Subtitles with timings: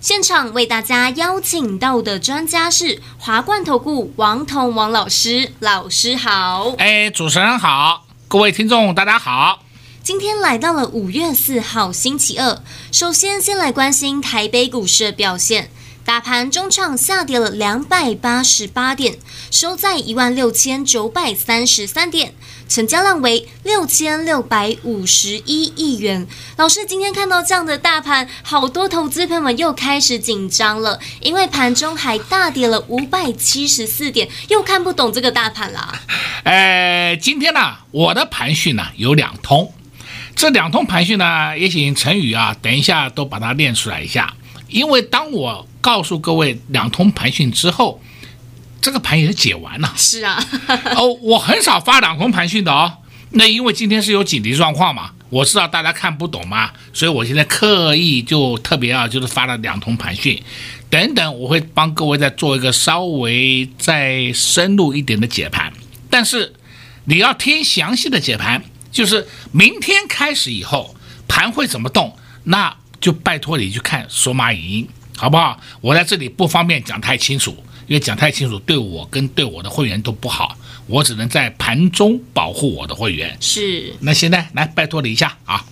[0.00, 6.74] 现场为大家邀请到的专家是华冠投顾王彤王老师，老师好。
[6.78, 9.62] 哎，主持人好，各位听众大家好。
[10.02, 15.70] 今天来到了五月四号星期二，首先先来关心台北股市的表现。
[16.04, 19.18] 大盘中场下跌了两百八十八点，
[19.50, 22.34] 收在一万六千九百三十三点，
[22.68, 26.26] 成交量为六千六百五十一亿元。
[26.56, 36.00] 老师，今天看到这样的大盘，好多投资朋友们又开始紧张了，因为盘中还大跌了五百七十四点，又看不懂这个大盘啦。
[36.42, 39.72] 呃， 今天呢，我的盘讯呢有两通，
[40.34, 44.34] 这两通盘讯呢，也请陈宇啊，等一下都把它练出来一下，
[44.68, 45.66] 因为当我。
[45.80, 48.00] 告诉各位两通盘讯之后，
[48.80, 49.92] 这个盘也是解完了。
[49.96, 50.42] 是啊，
[50.96, 52.98] 哦，我很少发两通盘讯的哦。
[53.30, 60.42] 那因为今天是有紧急状况嘛，我知道大家看不懂嘛，所以我现在刻意就特别啊，就是发了两通盘讯。
[60.88, 65.72] 等等，我会帮各位再做一个稍微再深入一点的解盘。
[66.10, 66.52] 但是
[67.04, 70.96] 你要听详细的解盘，就是明天开始以后
[71.28, 74.88] 盘会怎么动，那就拜托你去看索马影音。
[75.16, 75.60] 好不好？
[75.80, 77.50] 我在这里不方便讲太清楚，
[77.86, 80.56] 因为讲太清楚对我跟对我的会员都不好。
[80.86, 83.36] 我只能在盘中保护我的会员。
[83.40, 83.94] 是。
[84.00, 85.64] 那现在来拜托你一下啊。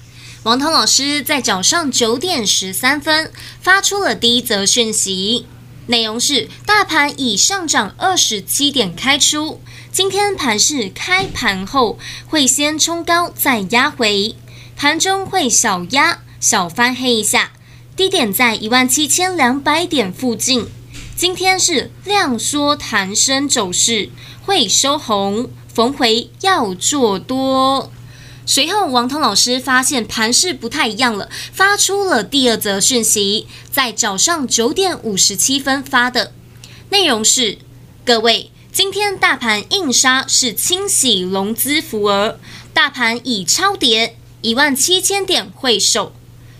[0.45, 5.47] 王涛老师在早上九点十三分发出了第一则讯息，
[5.87, 14.37] 内容是：大盘已上涨二十七点开出，今天盘是开盘后会先冲高再压回，
[14.77, 17.51] 盘中会小压小翻黑一下。
[17.99, 20.69] 低点在一万七千两百点附近，
[21.17, 24.11] 今天是量缩弹升走势，
[24.47, 27.91] 会收红，逢回要做多。
[28.47, 36.33] 随后，王彤老师发现盘势不太一样了，发出了第二则讯息，在早上九点五十七分发的，
[36.91, 37.59] 内容是：
[38.05, 42.39] 各位，今天大盘硬杀是清洗融资余额，
[42.73, 46.13] 大盘已超跌一万七千点会守。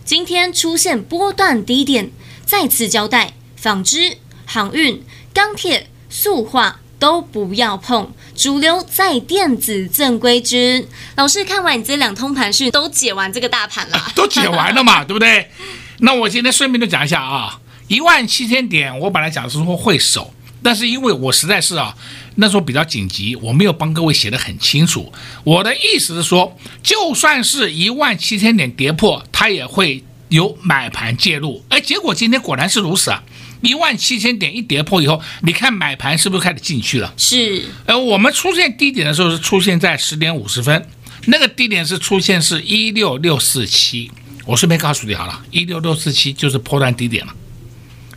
[0.09, 2.09] 今天出现波段低点，
[2.43, 5.03] 再次交代：纺织、航运、
[5.35, 10.87] 钢铁、塑化都不要碰，主流在电子正规军。
[11.15, 15.51] 老师看完你这两通盘讯，都解完这个大盘了， 都解完了嘛，对不对？
[15.99, 20.33] 那我今天顺便就讲一下啊，一万七千点，我本来讲是说会守。
[20.63, 21.95] 但是因为我实在是啊，
[22.39, 25.11] 那时候比较紧急，我没有帮各位写得很清楚。
[25.43, 31.63] 我的意思是说，就算是一万七千点跌破，它也会有买盘介入。
[31.67, 33.21] 哎，结果今天果然是如此啊！
[33.61, 37.13] 一万七千点一跌破以后，你看买盘是不是开始进去了？
[37.17, 37.65] 是。
[37.85, 40.87] 呃，我们出现低点的时候是出现在十点五十分，
[41.25, 44.09] 那个低点是出现是一六六四七。
[44.45, 47.35] 我顺便告诉你好了，一六六四七就是破断低点了。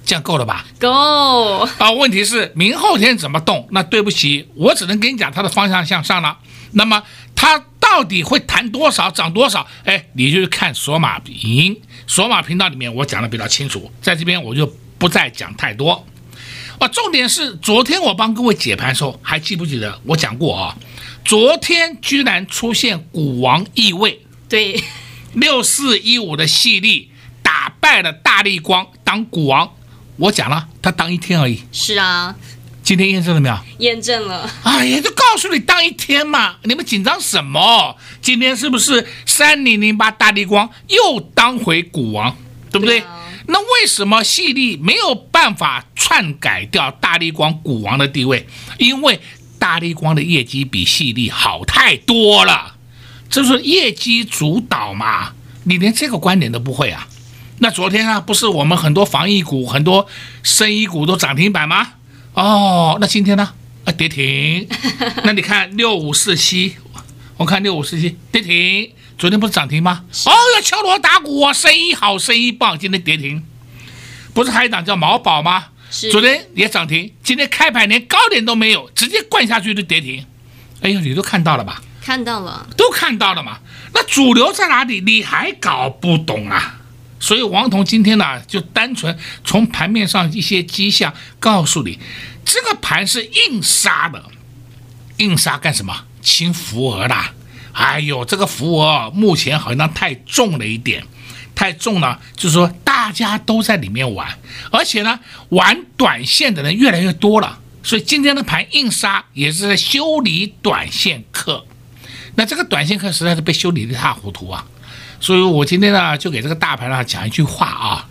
[0.04, 0.66] 这样够了吧？
[0.78, 1.90] 够啊！
[1.92, 3.68] 问题是明后天怎么动？
[3.70, 6.38] 那对不起，我只能跟你讲它的方向向上了。
[6.72, 7.02] 那么
[7.34, 9.66] 它到底会弹多少，涨多少？
[9.84, 14.66] 哎，你就看索马影音，索马频道里面我讲的比较清楚，在这边我就
[14.98, 16.06] 不再讲太多。
[16.78, 20.76] 啊，重点是昨天我帮各位解盘的时候，还记不记得我讲过啊？
[21.24, 24.82] 昨天居然出现股王异位，对，
[25.34, 27.10] 六四一五的矽力
[27.42, 29.70] 打败了大力光当股王。
[30.16, 31.62] 我讲了，他当一天而已。
[31.72, 32.34] 是啊，
[32.82, 33.58] 今天验证了没有？
[33.78, 34.48] 验证了。
[34.62, 37.96] 哎呀，就告诉你当一天嘛，你们紧张什么？
[38.20, 42.36] 今天是不是三零零八大地光又当回股王，
[42.70, 43.00] 对不对？
[43.00, 43.18] 对啊。
[43.46, 48.46] 那为什么矽力没有办法篡改掉大立光股王的地位？
[48.78, 49.20] 因为
[49.58, 52.76] 大立光的业绩比矽力好太多了，
[53.28, 55.32] 这是业绩主导嘛？
[55.64, 57.08] 你连这个观点都不会啊？
[57.62, 60.08] 那昨天啊，不是我们很多防疫股、很多
[60.42, 61.92] 生意股都涨停板吗？
[62.34, 63.52] 哦，那今天呢？
[63.84, 64.68] 啊，跌停。
[65.22, 66.74] 那你看六五四七，
[67.36, 68.90] 我看六五四七跌停。
[69.16, 70.02] 昨天不是涨停吗？
[70.26, 72.76] 哦，要敲锣打鼓啊，生意好，生意棒。
[72.76, 73.40] 今天跌停，
[74.34, 75.66] 不是还有一档叫毛宝吗？
[75.88, 76.10] 是。
[76.10, 80.26] 昨天也涨停，今天开盘连高点都没有，直接灌下去就跌停。
[80.80, 81.80] 哎呦，你都看到了吧？
[82.02, 83.60] 看到了，都看到了嘛。
[83.94, 85.00] 那主流在哪里？
[85.00, 86.80] 你还搞不懂啊？
[87.22, 92.00] 所以王彤今天呢，就单纯从盘面上一些迹象告诉你，
[92.44, 94.24] 这个盘是硬杀的，
[95.18, 96.04] 硬杀干什么？
[96.20, 97.32] 清浮额啦。
[97.72, 101.04] 哎呦，这个浮额目前好像太重了一点，
[101.54, 104.36] 太重了，就是说大家都在里面玩，
[104.72, 105.20] 而且呢，
[105.50, 111.64] 玩短线的人越来越多了，所以今天的盘硬杀也是在修理短线客。
[112.34, 114.66] 那这个短线客实在是被修理的一塌糊涂啊。
[115.22, 118.08] 所以我今天呢，就给这个大盘呢讲一句话啊，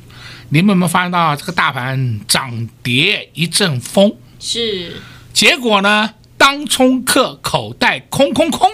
[0.47, 4.15] 你们有没有发现到这个大盘涨跌一阵风？
[4.39, 4.95] 是，
[5.33, 8.71] 结果呢，当冲客口袋空空空。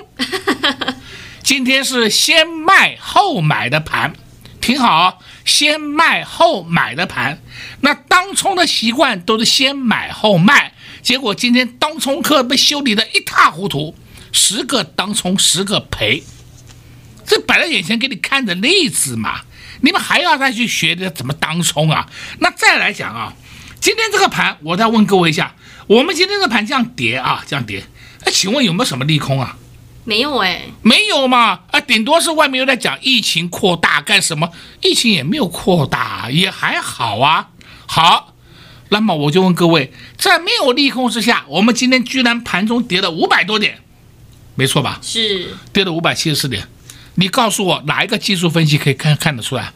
[1.41, 4.13] 今天是先卖后买的盘，
[4.61, 7.41] 挺好，先卖后买的盘。
[7.81, 13.95] 那当冲的习惯都是先买后卖，结果今天当冲客被修理得一塌糊涂，
[14.31, 16.21] 十个当冲十个赔。
[17.27, 19.41] 这摆在眼前给你看的例子嘛，
[19.81, 22.09] 你们还要再去学的怎么当冲啊？
[22.39, 23.33] 那再来讲啊，
[23.81, 25.53] 今天这个盘，我再问各位一下，
[25.87, 27.83] 我们今天的盘这样跌啊，这样跌，
[28.23, 29.57] 哎，请问有没有什么利空啊？
[30.05, 34.49] 没有哎，没有嘛，啊，顶多是外面又在讲疫情扩大干什么？
[34.81, 37.49] 疫情也没有扩大，也还好啊。
[37.85, 38.33] 好，
[38.87, 43.81] 那么我就问各位，在没有利空之下，我们今天居然盘中跌了五百多点，
[44.55, 44.99] 没错吧？
[45.01, 46.65] 是跌了五百七十四点。
[47.19, 49.73] 你告诉我哪一个技术分析可以看看得出来？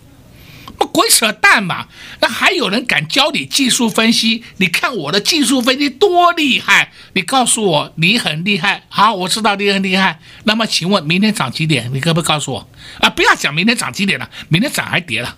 [0.77, 1.87] 不鬼扯淡嘛！
[2.21, 4.43] 那还有人敢教你技术分析？
[4.57, 6.91] 你看我的技术分析多厉害！
[7.13, 10.19] 你告诉我你很厉害，好，我知道你很厉害。
[10.45, 11.91] 那么请问明天涨几点？
[11.93, 12.69] 你可不可以告诉我？
[12.99, 15.35] 啊，不要讲明天涨几点了，明天涨还跌了，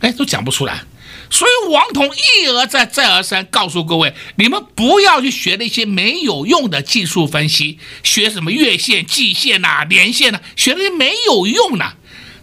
[0.00, 0.80] 哎，都讲不出来。
[1.28, 11.94] 所以王彤一而再再而三告诉各位，你们不要去学那些没有用的技术分析，学什么月线、季线呐、年线呐、学那些没有用的。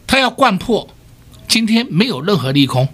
[0.06, 0.94] 他要掼破，
[1.48, 2.88] 今天没有任何利空，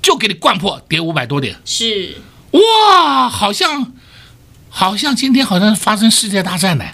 [0.00, 1.56] 就给你灌破，跌五百多点。
[1.64, 2.16] 是
[2.52, 3.92] 哇，好像
[4.70, 6.84] 好像今天好像发生世界大战呢，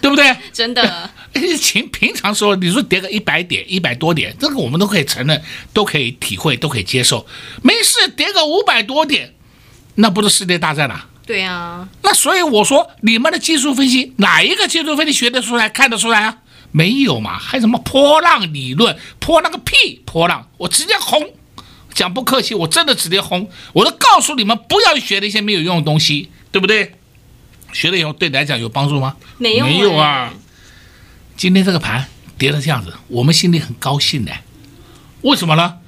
[0.00, 0.36] 对不对？
[0.52, 1.10] 真的。
[1.32, 5.42] 平平常时候，你说跌个一百点、一百多点，这个我们都可以承认，
[5.72, 7.26] 都可以体会，都可以接受。
[7.62, 9.34] 没事，跌个五百多点，
[9.94, 11.06] 那不是世界大战了？
[11.26, 11.88] 对啊。
[12.02, 16.38] 那所以我说，你们的技术分析，哪一个技术分析学得出来、看得出来啊？
[16.70, 17.38] 没有嘛？
[17.38, 18.96] 还什么波浪理论？
[19.18, 20.02] 波浪个屁！
[20.04, 21.30] 波浪，我直接轰！
[21.94, 23.48] 讲不客气，我真的直接轰！
[23.74, 26.94] 我都告诉你们，不要学那些没有用的东西，对不对？
[27.72, 29.16] 学了以后对你来讲有帮助吗？
[29.38, 30.32] 没有，没有啊。
[31.36, 32.06] 今天这个盘
[32.38, 34.32] 跌成这样子，我们心里很高兴的，
[35.22, 35.78] 为什么呢？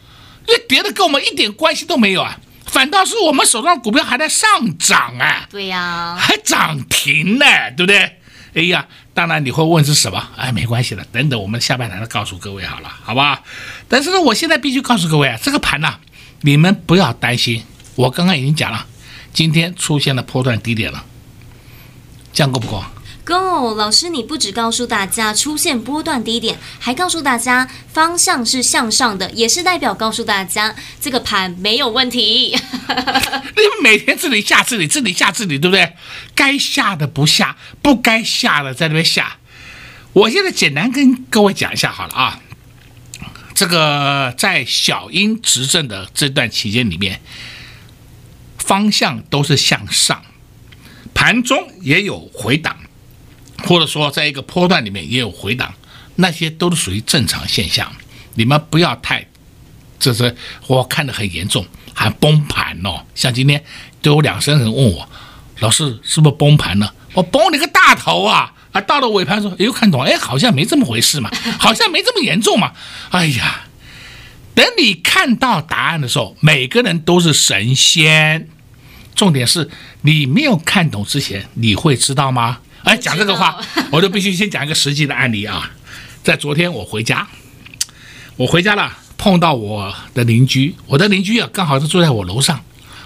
[0.47, 7.47] 因为跌的跟我们一点关系都没有啊，反倒是我们手上股票还在上涨啊，对呀，还涨停呢，
[7.77, 8.19] 对不对？
[8.55, 10.29] 哎呀，当然你会问是什么？
[10.37, 13.43] 哎，没关系的，等等我们下半场再告诉各位好了，好吧？
[13.89, 15.99] 但是呢，我现在必须告诉各位啊，这个盘呐，
[16.43, 17.65] 你们不要担心，
[17.95, 18.87] 我刚刚已经讲了，
[19.33, 21.05] 今天出现了波段低点了，
[22.33, 22.85] 这样够不够
[23.25, 32.55] ？Go，老师，你不只告诉大家出现波段低点，还告诉大家方向是向上的，也是代表告诉大家这个盘没有问题。
[32.87, 35.95] 你们每天这里下这里，这里下这里，对不对？
[36.35, 39.39] 该下的不下，不该下的在那边下。
[40.13, 42.41] 我现在简单跟各位讲一下好了啊，
[43.55, 47.21] 这个在小英执政的这段期间里面，
[48.59, 50.23] 方向都是向上，
[51.15, 52.77] 盘中也有回档。
[53.63, 55.73] 或者说，在一个波段里面也有回档，
[56.17, 57.91] 那些都是属于正常现象。
[58.35, 59.27] 你们不要太，
[59.99, 63.05] 这是我看得很严重，还崩盘哦。
[63.15, 63.63] 像今天
[64.03, 65.09] 都有两三人问我，
[65.61, 66.93] 老师是不是崩盘了？
[67.13, 68.53] 我崩你个大头啊！
[68.73, 71.31] 啊，到了尾盘说，哎呦，看懂，哎，好像没这么回事嘛，
[71.61, 72.73] 好像没这么严重嘛。
[73.11, 73.67] 哎呀，
[74.53, 78.49] 等你看到答案的时候，每个人都是神仙。
[79.15, 79.71] 重点是
[80.03, 82.59] 你没有看懂之前，你会知道吗？
[82.85, 83.59] 哎，讲这个话，
[83.91, 85.71] 我就必须先讲一个实际的案例啊。
[86.23, 87.27] 在昨天我回家，
[88.37, 92.63] 我回家了，碰到我的邻居，我的邻居啊，刚好是住在我楼上，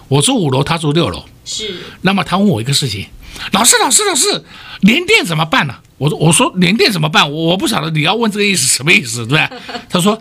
[0.08, 1.24] 我住五楼，他住六楼。
[1.44, 1.80] 是。
[2.02, 3.06] 那么他问我一个事情，
[3.52, 4.44] 老师，老师，老师，
[4.80, 5.76] 联电怎么办呢？
[5.96, 7.30] 我说，我说联电怎么办？
[7.32, 9.80] 我不晓得你要问这个意思什么意思，对不对？
[9.90, 10.20] 他说，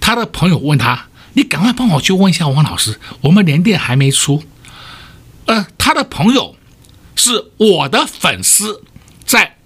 [0.00, 4.42] 他的朋友问他，你赶快帮我去问一下王老师，我们联电还没出。
[5.46, 6.56] 呃，他的朋友
[7.16, 8.82] 是我的粉丝。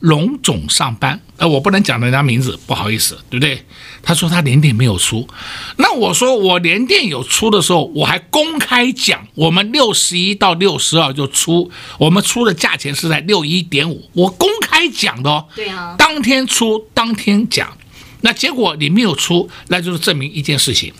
[0.00, 3.62] 在龙总上班，呃，我不能讲人家名字，不好意思，对不对？
[4.02, 5.28] 他说他联电没有出，
[5.76, 15.47] 那我说我联电有出的时候，我还公开讲，我们六十一到六十二就出，我们出的价钱是在六一点五，我公开讲的哦。
[15.54, 17.76] 对啊，当天出当天讲，
[18.23, 20.92] 那结果你没有出，那就是证明一件事情，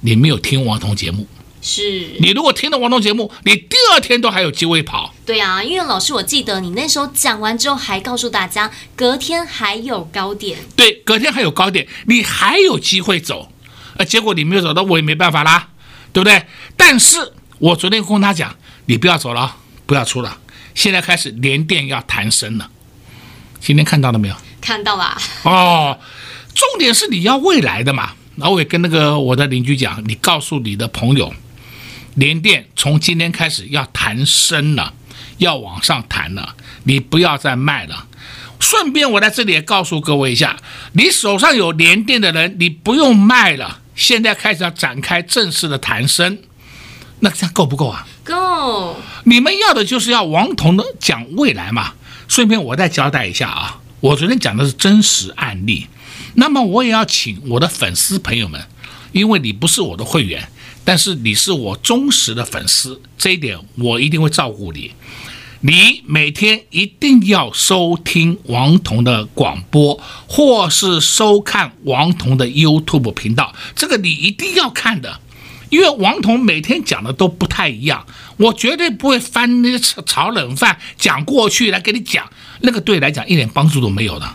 [0.00, 1.26] 你没有听王彤节目。
[1.64, 5.14] 是你如果听了王东节目，你第二天都还有机会跑。
[5.24, 10.58] 对啊，因为老师，我记得你那时候讲完之后，还告诉大家隔天还有高点。
[10.74, 13.52] 对，隔天还有高点，你还有机会走。
[13.96, 15.68] 呃，结果你没有走到，我也没办法啦，
[16.12, 16.44] 对不对？
[16.76, 20.38] 但是我昨天跟他讲，你不要走了，不要出了，
[20.74, 22.68] 现在开始连电要弹升了。
[23.60, 24.34] 今天看到了没有？
[24.60, 25.16] 看到了。
[25.44, 25.96] 哦，
[26.54, 28.14] 重点是你要未来的嘛。
[28.34, 31.32] 然后我也跟那个我的邻居讲，你告诉你的朋友。
[32.14, 34.92] 联电从今天开始要弹升了，
[35.38, 38.06] 要往上弹了，你不要再卖了。
[38.60, 40.56] 顺便我在这里也告诉各位一下，
[40.92, 46.38] 你手上有联电的人，你不用卖了，现在开始要展开正式的弹升，
[47.20, 48.06] 那这样够不够啊？
[48.22, 49.00] 够。
[49.24, 51.94] 你们要的就是要王彤的讲未来嘛。
[52.28, 55.86] 顺便我再交代一下啊，我昨天讲的是真实案例，
[56.34, 58.64] 那么我也要请我的粉丝朋友们，
[59.12, 60.48] 因为你不是我的会员。
[60.84, 64.92] 但是你是我忠实的粉丝，这一点我一定会照顾你。
[65.64, 75.20] 你每天一定要收听王彤的广播，或是收看王彤的 YouTube 频道，这个你一定要看的，
[75.70, 78.04] 因为王彤每天讲的都不太一样，
[78.38, 82.28] 我绝对不会翻那个炒炒冷饭讲过去来给你讲，
[82.62, 84.34] 那个对你来讲一点帮助都没有的。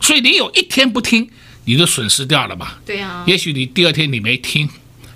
[0.00, 1.28] 所以你有一天不听，
[1.64, 2.74] 你就损失掉了嘛。
[2.86, 3.24] 对啊。
[3.26, 4.68] 也许你第二天你没听。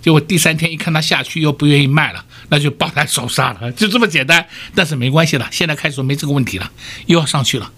[0.05, 4.47] 结果第三天一看他下去又不愿意卖了，那就抱团守杀了，就这么简单。
[4.75, 6.71] 但是没关系了，现在开始没这个问题了，
[7.07, 7.71] 又要上去了。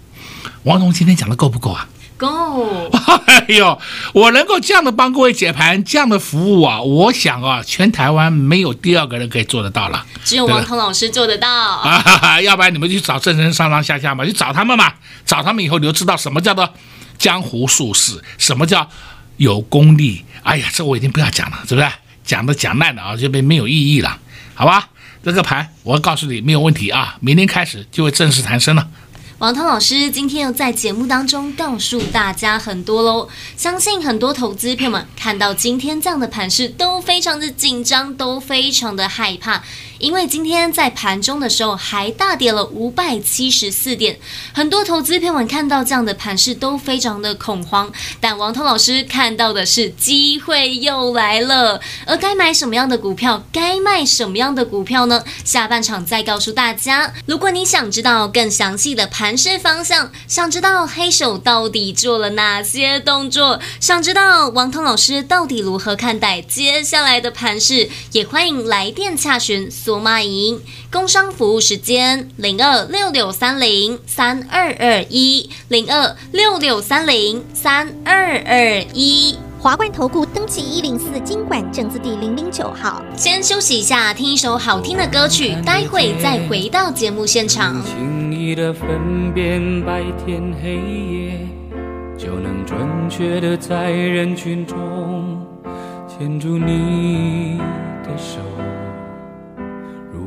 [0.63, 1.87] 王彤今天讲的够不够啊？
[2.17, 2.91] 够。
[3.27, 3.79] 哎呦，
[4.11, 11.49] 我能够这样的帮各位解盘，这样的服务啊，我想啊，全台湾没有第二个人可以做得到了，只有王彤老师做得到。
[11.49, 14.91] 啊， 要不然你们去找上上下下嘛，去找他们嘛，
[15.25, 16.69] 找他们以后你就知道什么叫做
[17.17, 18.89] 江湖术士，什么叫
[19.37, 20.25] 有功力。
[20.43, 21.87] 哎呀，这我已经不要讲了，是不是？
[22.27, 24.19] 讲的讲烂了啊，就没没有意义了，
[24.53, 24.89] 好吧？
[25.23, 28.87] 这个盘我告诉你没有问题啊，明天开始就会正式弹升了。
[29.39, 39.63] 王涛老师今天又在节目当中告诉大家很多喽，相信很多投资朋友们看到今天这样的盘势都非常的紧张，都非常的害怕。
[39.99, 44.19] 因为今天在盘中的时候还大跌了五百七十四点，
[44.53, 47.91] 很多投资朋友们看到这样的盘势都非常的恐慌。
[48.19, 55.23] 但王彤老师看到的是机会又来了，而该买什么样的股票，该卖什么样的股票呢？
[55.43, 57.13] 下半场再告诉大家。
[57.25, 69.69] 如果你想知道更详细的盘势方向，想知道黑手到底做了哪些动作，想知道王彤老师到底如何看待接下来的盘势，也欢迎来电洽询。
[69.87, 70.59] 索马赢
[70.91, 83.01] 工商服务时间零二六六三零三二二一零二六六三零三二二一华冠投顾登记一零四经管证字第零零九号。
[83.15, 87.81] 先休息一下，听一首好听的歌曲，待会再回到节目现场。
[87.85, 91.47] 轻易的分辨白天黑夜，
[92.17, 92.77] 就能准
[93.09, 95.41] 确的在人群中
[96.09, 97.57] 牵住你
[98.03, 98.41] 的手。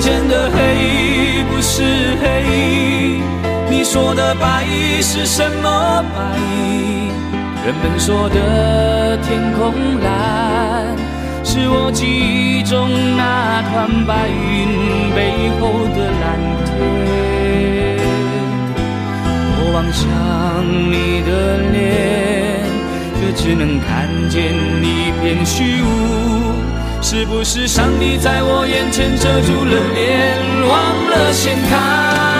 [0.00, 1.82] 眼前的黑不是
[2.22, 3.20] 黑，
[3.68, 4.64] 你说的白
[5.02, 6.22] 是什么白？
[7.66, 10.96] 人们说的天空蓝，
[11.44, 12.88] 是我记忆中
[13.18, 16.72] 那团白云背后的蓝天。
[19.58, 20.02] 我望向
[20.90, 22.64] 你的脸，
[23.20, 24.40] 却只能看见
[24.82, 26.69] 一片虚无。
[27.12, 30.38] 是不是上帝在我眼前遮住了脸，
[30.68, 30.78] 忘
[31.10, 32.39] 了掀开？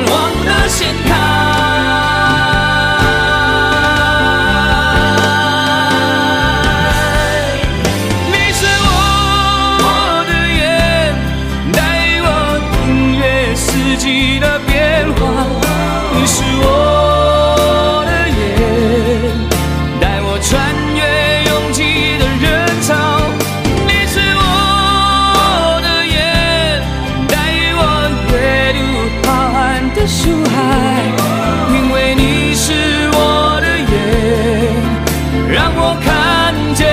[35.75, 36.87] 我看见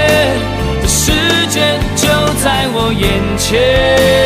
[0.80, 1.12] 这世
[1.48, 2.08] 界就
[2.42, 4.17] 在我眼前。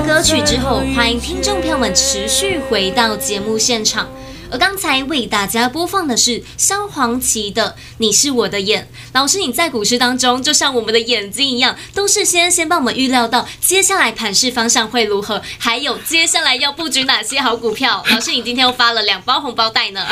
[0.00, 4.06] 歌曲之后，欢迎听众朋友们持续回到节目现场。
[4.50, 8.82] 而刚才为大家播放的是萧煌奇的《你是我的眼》。
[9.12, 18.04] 老师，你在股市当中就像我们的眼睛一样，都是先先帮我们预料到接下来盘势方向会如何，还有接下来要布局哪些好股票。
[18.08, 20.06] 老师，你今天又发了两包红包袋呢？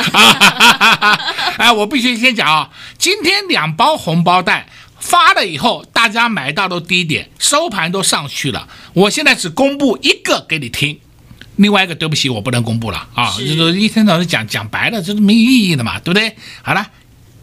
[1.57, 4.67] 哎， 我必须先讲啊，今天两包红包袋。
[5.05, 8.67] 发了以后，大家买到都低点，收盘都上去了。
[8.93, 10.99] 我现在只公布一个给你听，
[11.57, 13.31] 另外一个对不起，我不能公布了啊！
[13.37, 16.35] 就是一天到晚讲讲白了，这是没有意义的嘛，对不对？
[16.63, 16.87] 好了，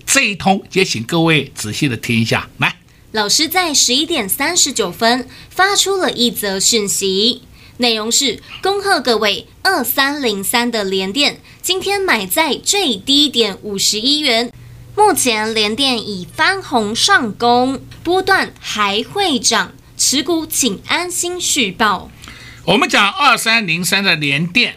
[0.05, 2.49] 这一通也请各位仔细的听一下。
[2.59, 2.77] 来，
[3.13, 7.43] 老师在十一点三十九分发出了一则讯息，
[7.77, 14.53] 内容是恭贺各位二三零三的连电今天买在最低点五十一元。
[15.05, 22.09] 目前联电已翻红上攻，波段还会涨，持股请安心续报。
[22.65, 24.77] 我们讲二三零三的联电，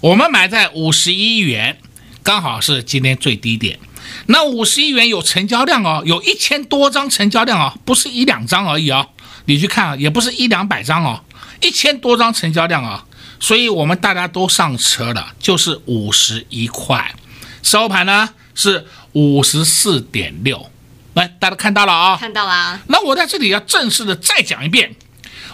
[0.00, 1.78] 我们买在五十一元，
[2.22, 3.78] 刚好是今天最低点。
[4.26, 9.10] 那五十一元有成交量哦，有一千多张成交量哦，不是一两张而已哦。
[9.44, 11.22] 你去看啊，也不是一两百张哦，
[11.60, 13.04] 一千多张成交量啊，
[13.38, 17.14] 所以我们大家都上车了，就是五十一块，
[17.62, 18.86] 收盘呢是。
[19.12, 20.70] 五十四点六，
[21.14, 22.16] 来，大家看到了啊？
[22.18, 22.80] 看到了。
[22.88, 24.94] 那我在这里要正式的再讲一遍，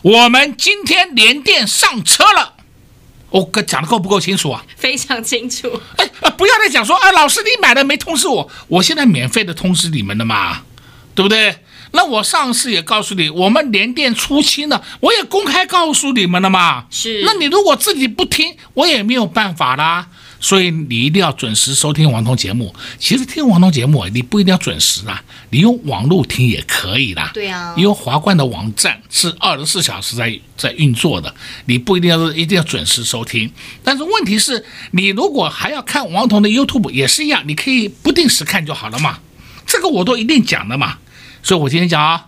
[0.02, 2.54] 我们今天连电上车了。
[3.30, 4.64] 我讲的够不够清楚啊？
[4.76, 5.80] 非常清楚。
[5.96, 8.50] 哎，不要再讲说啊，老师你买了没通知我？
[8.68, 10.62] 我现在免费的通知你们的嘛，
[11.14, 11.58] 对不对？
[11.92, 16.84] 那我上次也告诉你，我们连电出清了，我也公开告诉你们了嘛。
[16.90, 17.22] 是。
[17.24, 20.06] 那你如果自己不听，我也没有办法啦。
[20.40, 22.74] 所以你一定要准时收听王彤节目。
[22.98, 27.30] 其实听王彤节目，你不一定要准时啊，你用网络听也可以啦。
[27.34, 31.34] 对啊，因为华冠的网站是二十四小时在在运作的，
[31.66, 33.50] 你不一定要是一定要准时收听。
[33.82, 39.18] 但是问题是，你如果还要看王彤的 YouTube 也是一样，你可以不定时看就好了嘛。
[39.66, 40.98] 这个我都一定讲的嘛。
[41.42, 42.26] 所以我今天讲啊，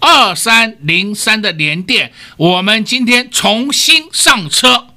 [0.00, 4.88] 二三零三的联电，我们今天重新上车。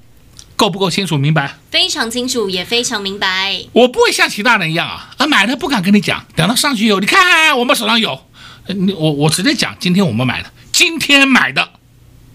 [0.60, 1.56] 够不够清楚明白？
[1.72, 3.64] 非常清楚，也非常明白。
[3.72, 8.28] 我不会像其他人一样啊，啊买了不敢跟你讲，等到上去以后，你看我们手上有，
[8.68, 11.70] 你我我直接讲，今天我们买的，今天买的，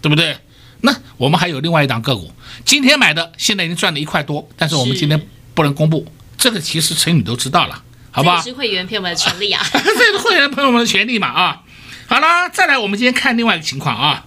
[0.00, 0.38] 对不对？
[0.80, 2.32] 那我们还有另外一档个股，
[2.64, 6.06] 今天买的，现在已经赚了一块多，但是我们今天不能公布。
[6.38, 8.38] 这个其实陈宇都知道了，好不好？
[8.38, 11.60] 这是会员朋友们的权利啊， 这是会员朋友们的权利嘛啊。
[12.06, 14.24] 好了，再来，我们今天看另外一个情况啊，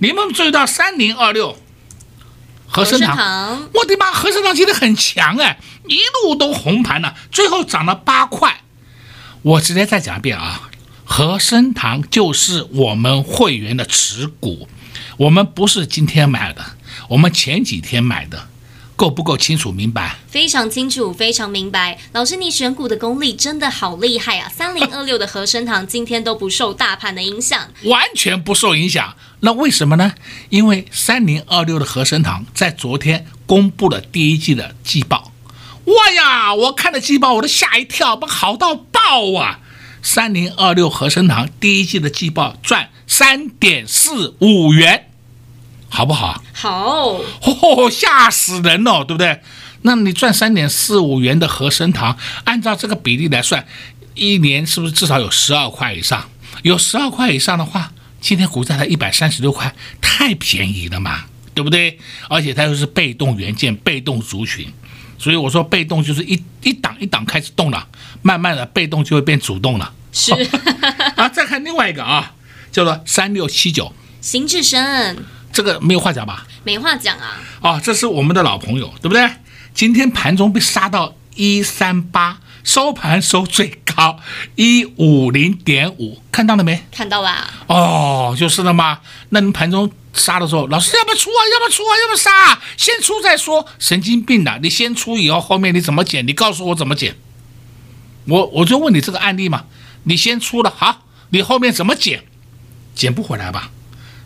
[0.00, 1.56] 你们注意到三零二六
[2.70, 8.62] 和生堂，我的妈，和生堂今天很强哎，一路都红盘了，最后涨了八块。
[9.42, 10.70] 我直接再讲一遍啊，
[11.04, 14.68] 和生堂就是我们会员的持股。
[15.16, 16.64] 我们不是今天买的，
[17.08, 18.48] 我们前几天买的，
[18.94, 20.16] 够不够清楚明白？
[20.28, 21.98] 非常清楚，非常明白。
[22.12, 24.48] 老师，你选股的功力真的好厉害啊！
[24.48, 29.16] 三零二六的和生堂今天都不受大盘的影响，完全不受影响。
[29.40, 30.14] 那为什么呢？
[30.50, 35.32] 因为三零二六的和生堂在昨天公布了第一季的季报。
[35.84, 39.60] 哇呀，我看了季报，我都吓一跳，不好到爆啊！
[40.02, 45.06] 三零二六和生堂第一季的季报赚三点四五元。
[45.88, 46.44] 好不好？
[46.52, 49.40] 好，哦，吓死人了，对不对？
[49.82, 53.66] 那你赚三点四五元的和生堂，按照这个比例来算，
[54.14, 56.28] 一年是不是至少有十二块以上？
[56.62, 61.98] 有十二块以上的话，今天股价才一百三十六块，太便宜了嘛，对不对？
[62.28, 64.72] 而且它又是被动元件、被动族群，
[65.18, 67.88] 所以我说被动就是一一档一档开始动了，
[68.22, 69.92] 慢慢的被动就会变主动了。
[70.12, 70.32] 是
[71.16, 72.34] 啊，再看另外一个啊，
[72.70, 75.16] 叫做三六七九，邢志深。
[75.52, 76.46] 这个没有话讲吧？
[76.62, 77.40] 没话讲啊！
[77.60, 79.28] 哦，这是我们的老朋友，对不对？
[79.74, 84.18] 今天盘中被杀到一三八，收盘收最高
[84.54, 86.82] 一五零点五，看到了没？
[86.90, 87.50] 看到了。
[87.66, 89.00] 哦，就是了嘛？
[89.28, 91.40] 那你盘中杀的时候，老师要不要出啊？
[91.52, 91.92] 要不要出啊？
[92.00, 92.62] 要不要杀啊？
[92.78, 94.58] 先出再说，神经病的！
[94.62, 96.26] 你先出以后，后面你怎么减？
[96.26, 97.14] 你告诉我怎么减？
[98.26, 99.64] 我我就问你这个案例嘛，
[100.04, 102.24] 你先出了，好，你后面怎么减？
[102.94, 103.70] 减不回来吧？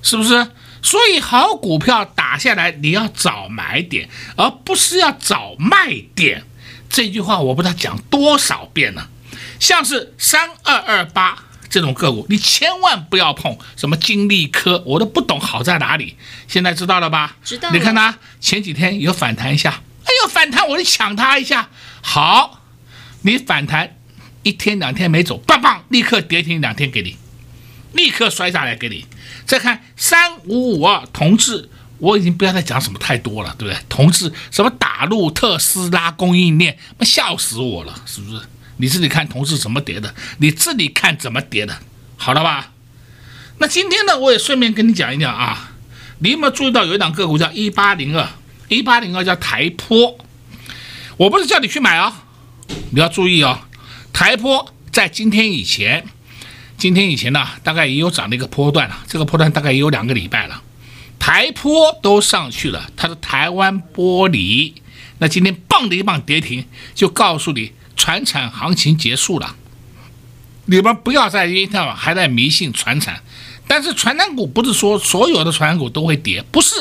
[0.02, 0.52] 是不是？
[0.82, 6.44] 所以好股票打下来，你要找买点，而不是要找卖点。
[6.88, 9.08] 这句话我不知道讲多少遍了。
[9.64, 13.56] 像是三二二八这种个股，你千万不要碰。
[13.76, 16.18] 什么金利科，我都不懂好在哪里。
[16.46, 17.38] 现在知道了吧？
[17.42, 17.70] 知道。
[17.70, 21.70] 你看它前几天有反弹一下，哎呦，反弹我就抢它一下。
[22.02, 22.60] 好，
[23.22, 23.96] 你反弹
[24.42, 27.16] 一天两天没走，棒棒，立刻跌停两天给你，
[27.94, 29.06] 立刻摔下来给你。
[29.46, 33.82] 再看三五五二同志，我已经不要再讲什么太多了，对不对？
[33.88, 38.42] 同志什么打入特斯拉供应链，妈笑死我了，是不是？
[38.78, 41.78] 你自己看同事怎么跌的，你自己看怎么跌的，
[42.16, 42.72] 好了吧？
[43.58, 45.72] 那今天呢，我也顺便跟你讲一讲啊，
[46.18, 48.28] 你有没有注意到有一档个股叫一八零二，
[48.68, 50.18] 一八零二叫台坡，
[51.16, 52.24] 我不是叫你去买啊，
[52.90, 53.60] 你要注意哦，
[54.12, 56.06] 台坡在今天以前。
[56.76, 60.60] 今天以前呢，大概也有涨了一个波段了，这个波段大概也有两个礼拜了，
[61.20, 64.72] 台坡都上去了，它是台湾玻璃，
[65.18, 69.56] 那今天棒的一棒跌停，就告诉你船产行情结束了，
[70.66, 73.22] 你们不要再一天还在迷信船产，
[73.66, 76.74] 但是传产股不是说所有的传产股都会跌，不是，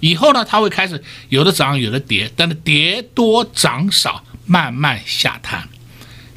[0.00, 5.68] 以后呢，它会开始有的涨有的跌，但是跌多涨少，慢慢下探。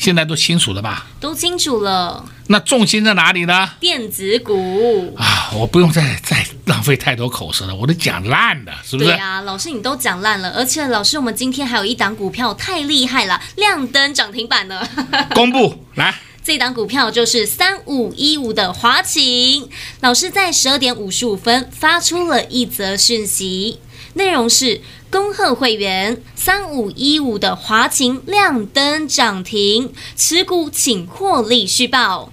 [0.01, 1.05] 现在都清楚了吧？
[1.19, 2.25] 都清楚了。
[2.47, 3.69] 那重心在哪里呢？
[3.79, 5.51] 电子股啊！
[5.53, 9.09] 我不用再再浪费太多口舌了，我都讲烂了，是不是？
[9.09, 14.89] 对呀，老师你都讲烂了，而且老师我们今天还有一档股票太厉害了，亮灯涨停板了。
[15.35, 19.69] 公布来，这档股票就是三五一五的华勤。
[19.99, 23.77] 老师在十二点五十五分发出了一则讯息，
[24.15, 24.81] 内容是。
[25.11, 32.31] 恭贺会员三五一五的华勤亮灯涨停，持股请获利续报。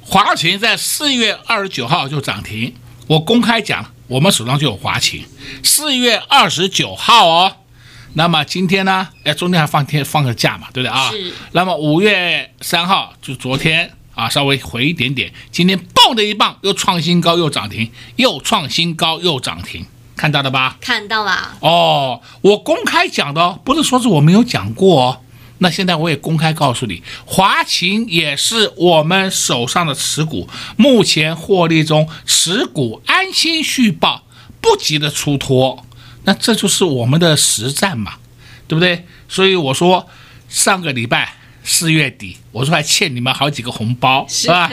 [0.00, 2.72] 华勤在四月二十九号就涨停，
[3.08, 5.24] 我公开讲，我们手上就有华勤。
[5.64, 7.56] 四月二十九号哦，
[8.12, 9.08] 那么今天呢？
[9.24, 11.10] 哎，中间还放天放个假嘛，对不对啊？
[11.10, 11.32] 是。
[11.50, 19.84] 那么五月三号就昨天啊，稍微回一点点，今天蹦的一棒又创新高又涨停，又创新高又涨停。
[20.16, 20.76] 看到了吧？
[20.80, 21.56] 看到了。
[21.60, 25.20] 哦，我公开讲的哦，不是说是我没有讲过哦。
[25.58, 34.24] 那现在我也公开告诉你，华勤也是我们手上的持股，目前获利中，持股安心续报，
[34.60, 35.86] 不急着出脱。
[36.24, 38.14] 那这就是我们的实战嘛，
[38.66, 39.06] 对不对？
[39.28, 40.08] 所以我说
[40.48, 44.70] 上个礼拜四月底，我说还欠你们好几个红包，是吧？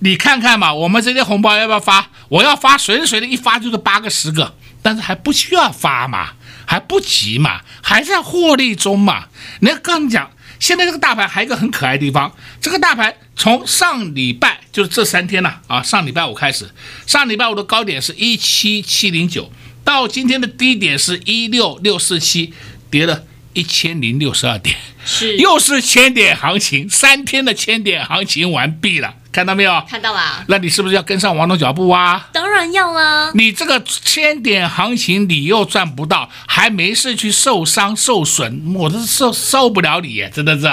[0.00, 2.09] 你看看嘛，我们这些红包要不要发？
[2.30, 4.56] 我要发，随随的一发就是八个十个。
[4.82, 6.30] 但是还不需要发嘛，
[6.64, 9.26] 还不急嘛，还在获利中嘛。
[9.60, 16.70] 你要跟你讲，现在这个大盘还有一个很可爱的地方，这个大盘从上礼拜就是这三天呐啊，啊，上礼拜五开始，
[17.06, 19.52] 上礼拜五的高点是一七七零九，
[19.84, 22.54] 到今天的低点是一六六四七，
[22.90, 29.16] 跌了一千零六十二点，是又是千点行情，三天的千点行情完毕了。
[29.32, 29.82] 看到没有？
[29.88, 30.44] 看到了。
[30.48, 32.28] 那你是不是要跟上王彤脚步啊？
[32.32, 33.30] 当然要啊。
[33.34, 40.68] 你这个千点行情，你又赚不到，还没事去受伤受损，我都受受不了你，真的是。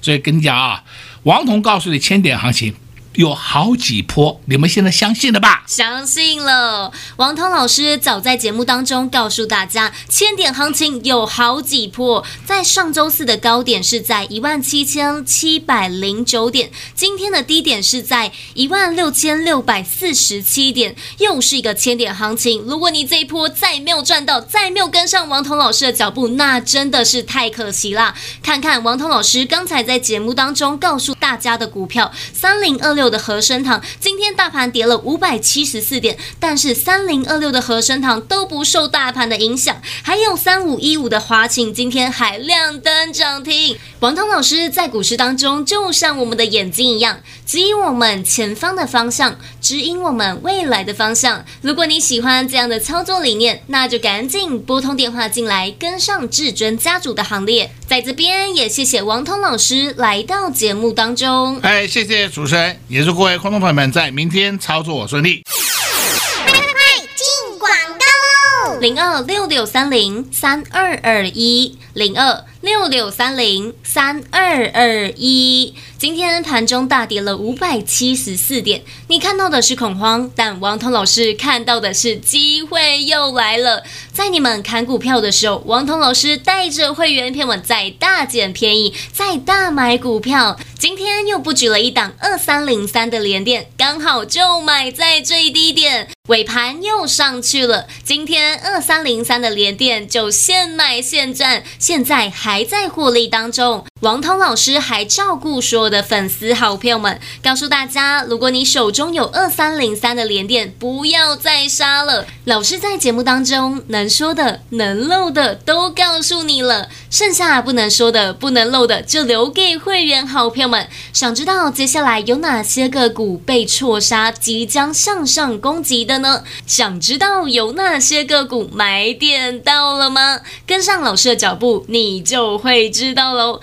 [0.00, 0.84] 所以跟你讲啊，
[1.24, 2.74] 王彤告诉你，千点行情。
[3.16, 5.64] 有好几波，你们现在相信了吧？
[5.66, 6.92] 相信了。
[7.16, 12.22] 王涛老师早在节目当中告诉大家，千点行情有好几波。
[12.44, 22.62] 在上周四的高点是在一万七千七百零九点，今天的低点是在一万六千六百四十七点，又是一个千点行情。
[22.66, 28.14] 如果你这一波再没有赚到，再没有跟上王涛老师的脚步，那真的是太可惜了。
[28.42, 33.05] 看看王涛老师刚才在节目当中告诉大家的股票三零二六。
[33.08, 43.78] 的和生堂今天大盘跌了五百七十四点，但是三零二六的和生堂都不受大盘的影响，还有三五一五的华勤今天还亮灯涨停。
[44.00, 51.44] 王涛老师在股市当中就像我们的眼睛一样，指引我们前方的方向，指引我们未来的方向。
[51.62, 57.70] 如果你喜欢这样的操作理念，那就赶紧拨通电话进来，跟上至尊家族的行列。
[57.86, 61.58] 在这边也谢谢王彤老师来到节目当中。
[61.62, 62.80] 哎，谢谢主持人。
[62.88, 65.42] 也祝各位观众朋友们在明天操作顺利。
[65.44, 66.72] 快快快，
[67.14, 68.80] 进广告喽！
[68.80, 75.74] 零二六六三零三二二一，零二六六三零三二二一。
[75.96, 83.82] 今天盘中大跌了五百七十四点，你看到的是恐慌，但王彤老师看到的是机会又来了。
[84.12, 90.58] 在你们看股票的时候，王彤老师带着会员朋友们再大捡便宜，再大买股票。
[90.78, 97.86] 今天又布局了一档二三零三的连电，刚好就买在最低点，尾盘又上去了。
[98.04, 103.86] 今天二三零三的连电就现买现赚，现在还在获利当中。
[104.02, 112.26] 王涛老师还照顾所有的粉丝好朋友们，告诉大家：如果你手中有二三零三的连电，不要再杀了。
[112.44, 120.86] 老师在节目当中能说的、能漏的都告诉你了，剩下不能说的、不能漏的就留给会员好朋友们。
[121.14, 126.44] 想知道接下来有哪些个股被错杀，即将向上攻击的呢？
[126.66, 130.40] 想知道有哪些个股买点到了吗？
[130.66, 133.62] 跟上老师的脚步，你就会知道喽。